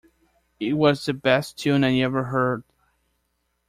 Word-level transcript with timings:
It 0.59 0.73
was 0.73 1.05
the 1.05 1.13
best 1.13 1.59
tune 1.59 1.83
I 1.83 1.99
ever 1.99 2.23
heard. 2.23 2.63